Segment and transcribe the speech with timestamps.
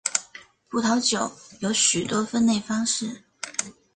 [0.69, 3.21] 葡萄酒有许多分类方式。